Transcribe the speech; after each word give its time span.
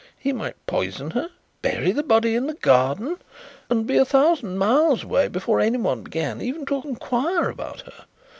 He 0.17 0.33
might 0.33 0.55
poison 0.65 1.11
her, 1.11 1.29
bury 1.61 1.91
the 1.91 2.01
body 2.01 2.33
in 2.35 2.47
the 2.47 2.55
garden, 2.55 3.17
and 3.69 3.85
be 3.85 3.97
a 3.99 4.03
thousand 4.03 4.57
miles 4.57 5.03
away 5.03 5.27
before 5.27 5.59
anyone 5.59 6.01
began 6.01 6.41
even 6.41 6.65
to 6.65 6.81
inquire 6.81 7.51
about 7.51 7.81
her. 7.81 8.05